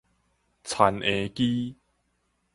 [0.63, 1.75] 田嬰機